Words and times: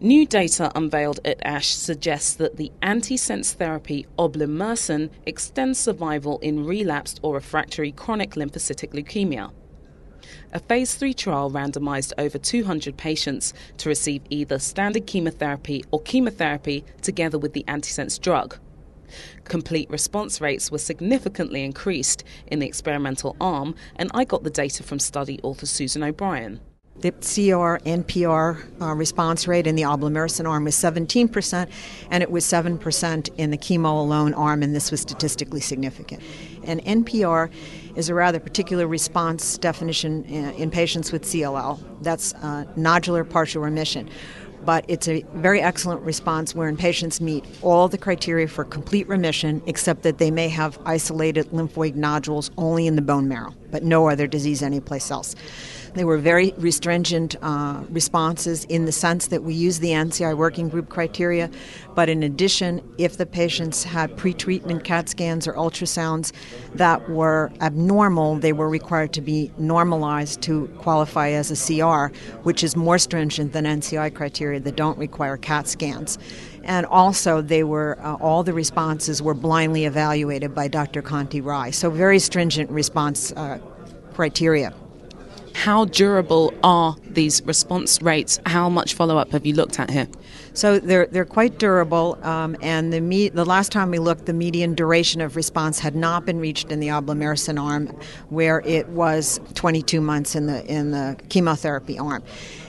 New 0.00 0.26
data 0.26 0.70
unveiled 0.74 1.20
at 1.24 1.40
ASH 1.42 1.68
suggests 1.68 2.34
that 2.34 2.58
the 2.58 2.70
antisense 2.82 3.54
therapy 3.54 4.06
oblimersen 4.18 5.08
extends 5.24 5.78
survival 5.78 6.38
in 6.40 6.66
relapsed 6.66 7.18
or 7.22 7.32
refractory 7.32 7.92
chronic 7.92 8.32
lymphocytic 8.32 8.92
leukemia. 8.92 9.50
A 10.52 10.58
phase 10.58 10.94
3 10.96 11.14
trial 11.14 11.50
randomized 11.50 12.12
over 12.18 12.36
200 12.36 12.98
patients 12.98 13.54
to 13.78 13.88
receive 13.88 14.20
either 14.28 14.58
standard 14.58 15.06
chemotherapy 15.06 15.82
or 15.90 16.02
chemotherapy 16.02 16.84
together 17.00 17.38
with 17.38 17.54
the 17.54 17.64
antisense 17.66 18.20
drug. 18.20 18.58
Complete 19.44 19.88
response 19.88 20.42
rates 20.42 20.70
were 20.70 20.76
significantly 20.76 21.64
increased 21.64 22.22
in 22.48 22.58
the 22.58 22.66
experimental 22.66 23.34
arm, 23.40 23.74
and 23.96 24.10
I 24.12 24.24
got 24.24 24.44
the 24.44 24.50
data 24.50 24.82
from 24.82 24.98
study 24.98 25.40
author 25.42 25.64
Susan 25.64 26.02
O'Brien. 26.02 26.60
The 27.00 27.12
CR 27.12 27.76
and 27.86 28.08
PR 28.08 28.62
uh, 28.82 28.94
response 28.94 29.46
rate 29.46 29.66
in 29.66 29.76
the 29.76 29.82
oblimersen 29.82 30.48
arm 30.48 30.64
was 30.64 30.74
17%, 30.74 31.68
and 32.10 32.22
it 32.22 32.30
was 32.30 32.44
7% 32.44 33.28
in 33.36 33.50
the 33.50 33.58
chemo 33.58 34.00
alone 34.00 34.32
arm, 34.32 34.62
and 34.62 34.74
this 34.74 34.90
was 34.90 35.02
statistically 35.02 35.60
significant. 35.60 36.22
And 36.64 36.82
NPR 36.84 37.50
is 37.96 38.08
a 38.08 38.14
rather 38.14 38.40
particular 38.40 38.86
response 38.86 39.58
definition 39.58 40.24
in, 40.24 40.50
in 40.54 40.70
patients 40.70 41.12
with 41.12 41.24
CLL. 41.24 41.78
That's 42.02 42.32
uh, 42.34 42.64
nodular 42.76 43.28
partial 43.28 43.62
remission. 43.62 44.08
But 44.66 44.84
it's 44.88 45.06
a 45.06 45.24
very 45.34 45.60
excellent 45.60 46.02
response 46.02 46.54
wherein 46.54 46.76
patients 46.76 47.20
meet 47.20 47.44
all 47.62 47.86
the 47.86 47.96
criteria 47.96 48.48
for 48.48 48.64
complete 48.64 49.06
remission, 49.08 49.62
except 49.66 50.02
that 50.02 50.18
they 50.18 50.32
may 50.32 50.48
have 50.48 50.78
isolated 50.84 51.46
lymphoid 51.50 51.94
nodules 51.94 52.50
only 52.58 52.88
in 52.88 52.96
the 52.96 53.02
bone 53.02 53.28
marrow, 53.28 53.54
but 53.70 53.84
no 53.84 54.08
other 54.08 54.26
disease 54.26 54.62
anyplace 54.62 55.10
else. 55.10 55.36
They 55.96 56.04
were 56.04 56.18
very 56.18 56.50
restringent 56.52 57.36
uh, 57.40 57.82
responses 57.88 58.64
in 58.64 58.84
the 58.84 58.92
sense 58.92 59.28
that 59.28 59.42
we 59.42 59.54
use 59.54 59.78
the 59.78 59.92
NCI 59.92 60.36
working 60.36 60.68
group 60.68 60.90
criteria, 60.90 61.48
but 61.94 62.10
in 62.10 62.22
addition, 62.22 62.82
if 62.98 63.16
the 63.16 63.24
patients 63.24 63.82
had 63.82 64.14
pretreatment 64.14 64.84
CAT 64.84 65.08
scans 65.08 65.48
or 65.48 65.54
ultrasounds 65.54 66.32
that 66.74 67.08
were 67.08 67.50
abnormal, 67.62 68.36
they 68.36 68.52
were 68.52 68.68
required 68.68 69.14
to 69.14 69.22
be 69.22 69.50
normalized 69.56 70.42
to 70.42 70.66
qualify 70.76 71.30
as 71.30 71.50
a 71.50 71.56
CR, 71.56 72.14
which 72.42 72.62
is 72.62 72.76
more 72.76 72.98
stringent 72.98 73.54
than 73.54 73.64
NCI 73.64 74.14
criteria 74.14 74.55
that 74.64 74.76
don't 74.76 74.98
require 74.98 75.36
CAT 75.36 75.68
scans 75.68 76.18
and 76.66 76.84
also 76.86 77.40
they 77.40 77.62
were 77.62 77.96
uh, 78.02 78.14
all 78.14 78.42
the 78.42 78.52
responses 78.52 79.22
were 79.22 79.34
blindly 79.34 79.84
evaluated 79.84 80.54
by 80.54 80.68
Dr. 80.68 81.00
Kanti 81.00 81.40
Rai. 81.40 81.70
So 81.70 81.90
very 81.90 82.18
stringent 82.18 82.70
response 82.70 83.32
uh, 83.32 83.58
criteria. 84.12 84.74
How 85.56 85.86
durable 85.86 86.52
are 86.62 86.96
these 87.08 87.42
response 87.44 88.02
rates? 88.02 88.38
How 88.44 88.68
much 88.68 88.92
follow 88.92 89.16
up 89.16 89.32
have 89.32 89.46
you 89.46 89.54
looked 89.54 89.80
at 89.80 89.90
here? 89.90 90.06
So 90.52 90.78
they're 90.78 91.06
they're 91.06 91.24
quite 91.24 91.58
durable, 91.58 92.18
um, 92.22 92.56
and 92.60 92.92
the 92.92 93.00
me- 93.00 93.30
the 93.30 93.44
last 93.44 93.72
time 93.72 93.90
we 93.90 93.98
looked, 93.98 94.26
the 94.26 94.34
median 94.34 94.74
duration 94.74 95.22
of 95.22 95.34
response 95.34 95.78
had 95.78 95.96
not 95.96 96.26
been 96.26 96.38
reached 96.38 96.70
in 96.70 96.78
the 96.78 96.88
oblimersen 96.88 97.58
arm, 97.58 97.86
where 98.28 98.60
it 98.66 98.86
was 98.90 99.40
22 99.54 100.02
months 100.02 100.34
in 100.34 100.46
the 100.46 100.62
in 100.66 100.90
the 100.90 101.16
chemotherapy 101.30 101.98
arm. 101.98 102.22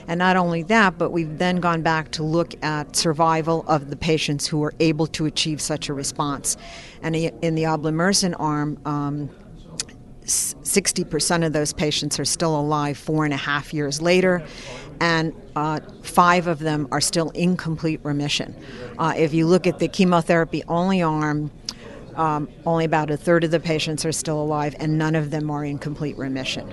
And 0.08 0.18
not 0.18 0.36
only 0.36 0.62
that, 0.64 0.96
but 0.96 1.10
we've 1.10 1.36
then 1.36 1.56
gone 1.56 1.82
back 1.82 2.10
to 2.12 2.22
look 2.22 2.54
at 2.64 2.96
survival 2.96 3.66
of 3.68 3.90
the 3.90 3.96
patients 3.96 4.46
who 4.46 4.58
were 4.60 4.72
able 4.80 5.06
to 5.08 5.26
achieve 5.26 5.60
such 5.60 5.90
a 5.90 5.92
response. 5.92 6.56
And 7.02 7.14
in 7.14 7.54
the 7.54 7.64
oblimersen 7.64 8.34
arm, 8.38 8.78
um, 8.86 9.28
60% 10.28 11.46
of 11.46 11.52
those 11.52 11.72
patients 11.72 12.18
are 12.18 12.24
still 12.24 12.58
alive 12.58 12.96
four 12.96 13.24
and 13.24 13.34
a 13.34 13.38
half 13.38 13.72
years 13.74 14.00
later, 14.00 14.44
and 15.00 15.32
uh, 15.56 15.80
five 16.02 16.46
of 16.46 16.58
them 16.58 16.88
are 16.92 17.00
still 17.00 17.30
in 17.30 17.56
complete 17.56 18.00
remission. 18.02 18.54
Uh, 18.98 19.14
if 19.16 19.32
you 19.32 19.46
look 19.46 19.66
at 19.66 19.78
the 19.78 19.88
chemotherapy 19.88 20.62
only 20.68 21.02
arm, 21.02 21.50
um, 22.16 22.48
only 22.66 22.84
about 22.84 23.10
a 23.10 23.16
third 23.16 23.44
of 23.44 23.50
the 23.50 23.60
patients 23.60 24.04
are 24.04 24.12
still 24.12 24.40
alive, 24.40 24.74
and 24.78 24.98
none 24.98 25.14
of 25.14 25.30
them 25.30 25.50
are 25.50 25.64
in 25.64 25.78
complete 25.78 26.16
remission. 26.18 26.68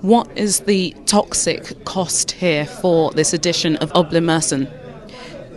What 0.00 0.30
is 0.36 0.60
the 0.60 0.94
toxic 1.06 1.84
cost 1.84 2.30
here 2.30 2.66
for 2.66 3.10
this 3.10 3.32
addition 3.32 3.76
of 3.76 3.92
oblimersen? 3.92 4.72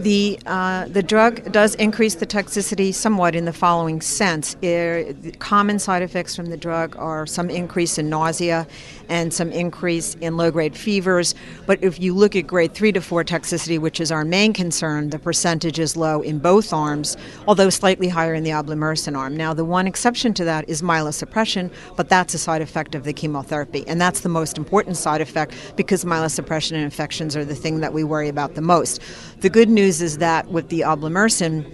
The, 0.01 0.39
uh, 0.47 0.88
the 0.88 1.03
drug 1.03 1.51
does 1.51 1.75
increase 1.75 2.16
the 2.16 2.25
toxicity 2.25 2.91
somewhat 2.91 3.35
in 3.35 3.45
the 3.45 3.53
following 3.53 4.01
sense. 4.01 4.56
It, 4.63 5.38
common 5.38 5.78
side 5.78 6.01
effects 6.01 6.35
from 6.35 6.47
the 6.47 6.57
drug 6.57 6.95
are 6.97 7.28
some 7.28 7.51
increase 7.51 8.00
in 8.00 8.09
nausea 8.09 8.66
and 9.09 9.31
some 9.31 9.51
increase 9.51 10.16
in 10.16 10.38
low 10.38 10.50
grade 10.50 10.75
fevers. 10.75 11.35
But 11.67 11.84
if 11.84 12.00
you 12.00 12.16
look 12.16 12.35
at 12.35 12.47
grade 12.47 12.73
3 12.73 12.94
to 12.94 13.01
4 13.01 13.23
toxicity, 13.25 13.78
which 13.78 14.00
is 14.00 14.11
our 14.11 14.25
main 14.25 14.53
concern, 14.53 15.11
the 15.11 15.19
percentage 15.19 15.78
is 15.78 15.95
low 15.95 16.22
in 16.22 16.40
both 16.40 16.73
arms, 16.73 17.16
although 17.47 17.69
slightly 17.69 18.07
higher 18.07 18.34
in 18.34 18.44
the 18.44 18.51
oblimersen 18.51 19.16
arm. 19.16 19.38
Now, 19.38 19.53
the 19.53 19.66
one 19.66 19.85
exception 19.85 20.34
to 20.35 20.45
that 20.45 20.67
is 20.67 20.81
myelosuppression, 20.81 21.72
but 21.95 22.09
that's 22.09 22.34
a 22.34 22.40
side 22.40 22.63
effect 22.63 22.95
of 22.95 23.03
the 23.03 23.13
chemotherapy. 23.13 23.84
And 23.85 24.01
that's 24.01 24.22
the 24.22 24.29
most 24.29 24.57
important 24.57 24.97
side 24.97 25.22
effect 25.22 25.53
because 25.75 26.06
myelosuppression 26.06 26.72
and 26.72 26.84
infections 26.84 27.35
are 27.35 27.45
the 27.45 27.53
thing 27.53 27.81
that 27.81 27.94
we 27.94 28.03
worry 28.03 28.29
about 28.29 28.56
the 28.56 28.61
most. 28.61 29.01
The 29.41 29.50
good 29.50 29.69
news 29.69 29.91
is 30.00 30.19
that 30.19 30.47
with 30.47 30.69
the 30.69 30.81
oblimersen, 30.81 31.66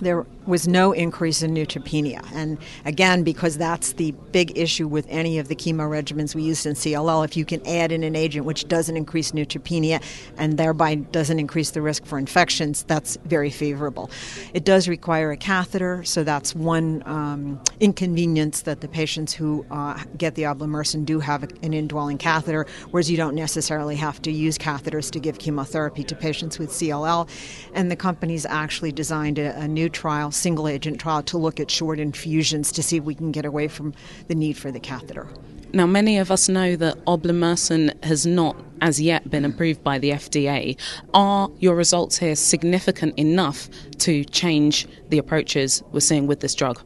there 0.00 0.26
was 0.46 0.66
no 0.66 0.92
increase 0.92 1.42
in 1.42 1.54
neutropenia. 1.54 2.26
And 2.34 2.58
again, 2.84 3.22
because 3.22 3.56
that's 3.58 3.92
the 3.92 4.12
big 4.32 4.56
issue 4.56 4.88
with 4.88 5.06
any 5.08 5.38
of 5.38 5.48
the 5.48 5.54
chemo 5.54 5.88
regimens 5.88 6.34
we 6.34 6.42
used 6.42 6.66
in 6.66 6.74
CLL, 6.74 7.24
if 7.24 7.36
you 7.36 7.44
can 7.44 7.64
add 7.66 7.92
in 7.92 8.02
an 8.02 8.16
agent 8.16 8.44
which 8.46 8.66
doesn't 8.68 8.96
increase 8.96 9.32
neutropenia 9.32 10.02
and 10.36 10.58
thereby 10.58 10.96
doesn't 10.96 11.38
increase 11.38 11.70
the 11.70 11.82
risk 11.82 12.04
for 12.04 12.18
infections, 12.18 12.82
that's 12.84 13.16
very 13.24 13.50
favorable. 13.50 14.10
It 14.54 14.64
does 14.64 14.88
require 14.88 15.30
a 15.30 15.36
catheter, 15.36 16.02
so 16.04 16.24
that's 16.24 16.54
one 16.54 17.02
um, 17.06 17.60
inconvenience 17.80 18.62
that 18.62 18.80
the 18.80 18.88
patients 18.88 19.32
who 19.32 19.64
uh, 19.70 20.02
get 20.16 20.34
the 20.34 20.42
oblimersen 20.42 21.04
do 21.04 21.20
have 21.20 21.42
an 21.42 21.72
indwelling 21.72 22.18
catheter, 22.18 22.66
whereas 22.90 23.10
you 23.10 23.16
don't 23.16 23.34
necessarily 23.34 23.96
have 23.96 24.20
to 24.22 24.32
use 24.32 24.58
catheters 24.58 25.10
to 25.10 25.20
give 25.20 25.38
chemotherapy 25.38 26.02
to 26.04 26.16
patients 26.16 26.58
with 26.58 26.70
CLL. 26.70 27.28
And 27.74 27.90
the 27.90 27.96
company's 27.96 28.46
actually 28.46 28.92
designed 28.92 29.38
a, 29.38 29.56
a 29.58 29.68
new 29.68 29.88
trial 29.88 30.31
single 30.32 30.68
agent 30.68 31.00
trial 31.00 31.22
to 31.24 31.38
look 31.38 31.60
at 31.60 31.70
short 31.70 31.98
infusions 31.98 32.72
to 32.72 32.82
see 32.82 32.96
if 32.96 33.04
we 33.04 33.14
can 33.14 33.32
get 33.32 33.44
away 33.44 33.68
from 33.68 33.94
the 34.28 34.34
need 34.34 34.56
for 34.56 34.70
the 34.70 34.80
catheter. 34.80 35.28
Now, 35.74 35.86
many 35.86 36.18
of 36.18 36.30
us 36.30 36.50
know 36.50 36.76
that 36.76 37.02
oblimersen 37.06 38.02
has 38.04 38.26
not 38.26 38.56
as 38.82 39.00
yet 39.00 39.30
been 39.30 39.44
approved 39.44 39.82
by 39.82 39.98
the 39.98 40.10
FDA. 40.10 40.78
Are 41.14 41.50
your 41.60 41.74
results 41.74 42.18
here 42.18 42.36
significant 42.36 43.18
enough 43.18 43.70
to 43.98 44.24
change 44.24 44.86
the 45.08 45.16
approaches 45.16 45.82
we're 45.92 46.00
seeing 46.00 46.26
with 46.26 46.40
this 46.40 46.54
drug? 46.54 46.82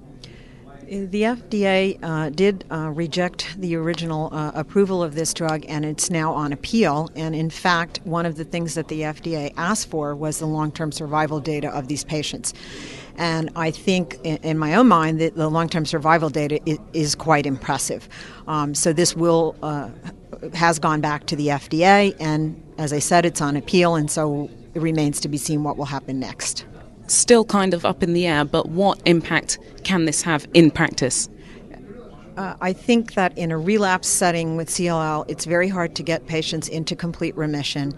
The 0.89 1.23
FDA 1.23 1.99
uh, 2.01 2.31
did 2.31 2.65
uh, 2.71 2.93
reject 2.95 3.61
the 3.61 3.75
original 3.75 4.33
uh, 4.33 4.53
approval 4.55 5.03
of 5.03 5.17
this 5.17 5.35
drug, 5.35 5.65
and 5.69 5.85
it's 5.85 6.11
now 6.11 6.33
on 6.33 6.53
appeal. 6.53 7.11
And 7.17 7.35
in 7.35 7.51
fact, 7.51 7.99
one 8.05 8.25
of 8.25 8.37
the 8.37 8.45
things 8.45 8.75
that 8.75 8.87
the 8.87 9.01
FDA 9.01 9.53
asked 9.57 9.91
for 9.91 10.15
was 10.15 10.39
the 10.39 10.47
long 10.47 10.71
term 10.71 10.93
survival 10.93 11.41
data 11.41 11.71
of 11.71 11.89
these 11.89 12.05
patients. 12.05 12.55
And 13.17 13.51
I 13.57 13.73
think, 13.73 14.21
in, 14.23 14.59
my 14.59 14.77
own 14.77 14.87
mind, 14.87 15.21
that 15.21 15.35
the 15.35 15.51
long 15.51 15.69
term 15.69 15.87
survival 15.87 16.31
data 16.31 16.61
is 16.93 17.17
quite 17.17 17.47
impressive. 17.47 18.09
Um, 18.47 18.73
so 18.73 18.93
this 18.93 19.17
will 19.17 19.57
uh, 19.63 19.89
has 20.55 20.79
gone 20.79 21.01
back 21.01 21.27
to 21.27 21.35
the 21.35 21.49
FDA, 21.49 22.15
and 22.21 22.63
as 22.79 22.93
I 22.93 23.01
said, 23.01 23.27
it's 23.27 23.41
on 23.41 23.57
appeal, 23.57 23.97
and 23.97 24.09
so 24.09 24.49
it 24.73 24.81
remains 24.81 25.19
to 25.23 25.29
be 25.29 25.37
seen 25.37 25.65
what 25.65 25.77
will 25.77 25.87
happen 25.87 26.21
next 26.21 26.65
still 27.07 27.45
kind 27.45 27.75
of 27.75 27.85
up 27.85 28.03
in 28.03 28.13
the 28.13 28.27
air, 28.27 28.45
but 28.45 28.69
what 28.69 29.01
impact 29.05 29.59
can 29.85 30.05
this 30.05 30.23
have 30.23 30.47
in 30.55 30.71
practice? 30.71 31.29
Uh, 32.37 32.55
I 32.61 32.73
think 32.75 33.15
that 33.15 33.37
in 33.39 33.51
a 33.51 33.59
relapse 33.59 34.09
setting 34.09 34.57
with 34.57 34.69
CLL, 34.69 35.25
it's 35.29 35.47
very 35.47 35.69
hard 35.69 35.95
to 35.97 36.03
get 36.03 36.27
patients 36.27 36.69
into 36.69 36.95
complete 36.95 37.35
remission. 37.37 37.95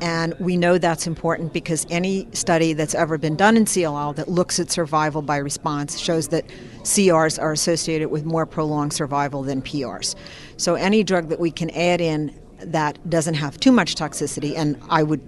And 0.00 0.34
we 0.40 0.56
know 0.56 0.78
that's 0.78 1.06
important 1.06 1.52
because 1.52 1.86
any 1.90 2.26
study 2.32 2.72
that's 2.72 2.94
ever 2.94 3.18
been 3.18 3.36
done 3.36 3.56
in 3.56 3.66
CLL 3.66 4.16
that 4.16 4.28
looks 4.28 4.58
at 4.58 4.70
survival 4.70 5.22
by 5.22 5.36
response 5.36 5.98
shows 5.98 6.28
that 6.28 6.46
CRs 6.82 7.40
are 7.40 7.52
associated 7.52 8.08
with 8.08 8.24
more 8.24 8.46
prolonged 8.46 8.94
survival 8.94 9.42
than 9.42 9.62
PRs. 9.62 10.16
So 10.56 10.74
any 10.74 11.04
drug 11.04 11.28
that 11.28 11.38
we 11.38 11.50
can 11.50 11.70
add 11.70 12.00
in 12.00 12.34
that 12.58 12.98
doesn't 13.10 13.34
have 13.34 13.60
too 13.60 13.72
much 13.72 13.94
toxicity, 13.94 14.56
and 14.56 14.80
I 14.88 15.02
would 15.02 15.20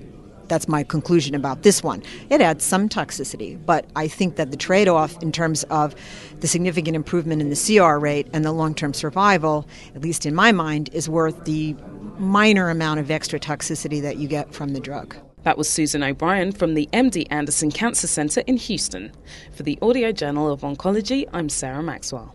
that's 0.48 0.68
my 0.68 0.82
conclusion 0.82 1.34
about 1.34 1.62
this 1.62 1.82
one. 1.82 2.02
It 2.30 2.40
adds 2.40 2.64
some 2.64 2.88
toxicity, 2.88 3.58
but 3.64 3.86
I 3.96 4.08
think 4.08 4.36
that 4.36 4.50
the 4.50 4.56
trade 4.56 4.88
off 4.88 5.22
in 5.22 5.32
terms 5.32 5.64
of 5.64 5.94
the 6.40 6.48
significant 6.48 6.96
improvement 6.96 7.40
in 7.40 7.50
the 7.50 7.78
CR 7.78 7.98
rate 7.98 8.28
and 8.32 8.44
the 8.44 8.52
long 8.52 8.74
term 8.74 8.94
survival, 8.94 9.66
at 9.94 10.02
least 10.02 10.26
in 10.26 10.34
my 10.34 10.52
mind, 10.52 10.90
is 10.92 11.08
worth 11.08 11.44
the 11.44 11.74
minor 12.18 12.70
amount 12.70 13.00
of 13.00 13.10
extra 13.10 13.38
toxicity 13.38 14.00
that 14.02 14.16
you 14.18 14.28
get 14.28 14.54
from 14.54 14.70
the 14.70 14.80
drug. 14.80 15.16
That 15.42 15.58
was 15.58 15.68
Susan 15.68 16.02
O'Brien 16.02 16.52
from 16.52 16.74
the 16.74 16.88
MD 16.92 17.26
Anderson 17.30 17.70
Cancer 17.70 18.06
Center 18.06 18.40
in 18.46 18.56
Houston. 18.56 19.12
For 19.52 19.62
the 19.62 19.78
Audio 19.82 20.10
Journal 20.10 20.50
of 20.50 20.62
Oncology, 20.62 21.28
I'm 21.34 21.50
Sarah 21.50 21.82
Maxwell. 21.82 22.34